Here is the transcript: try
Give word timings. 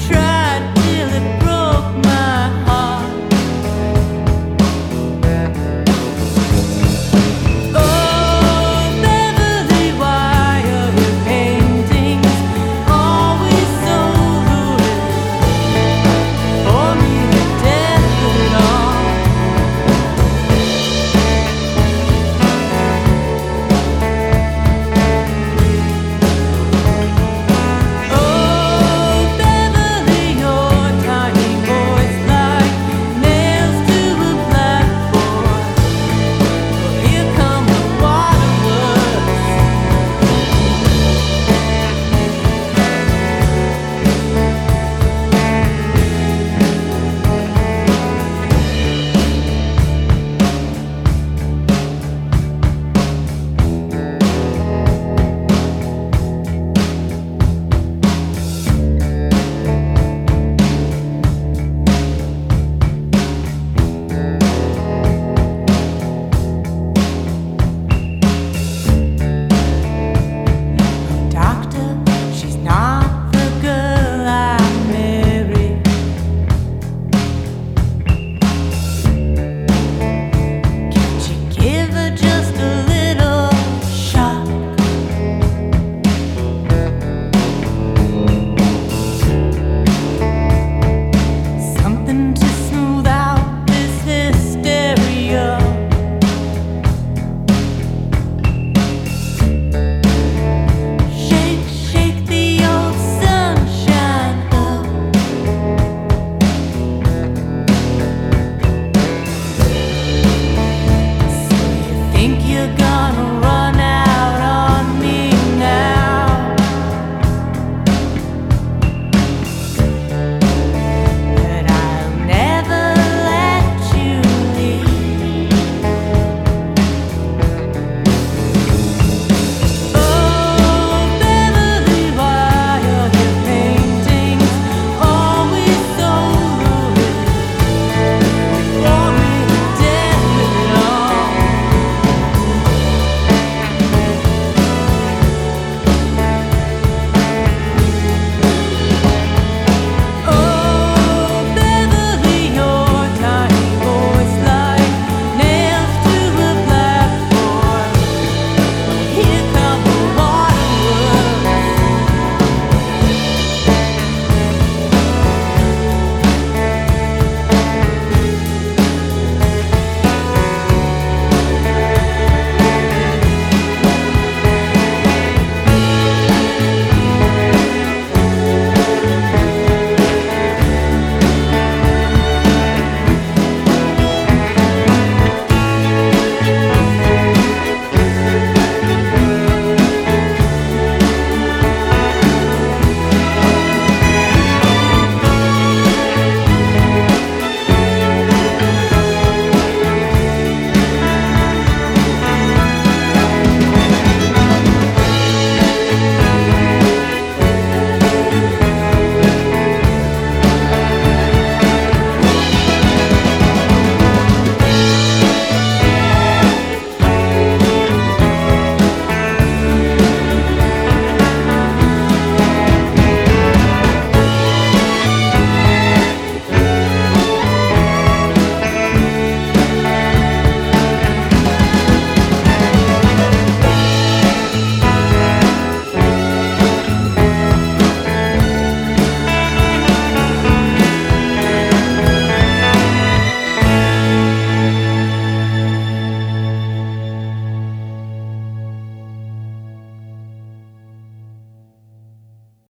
try 0.00 0.23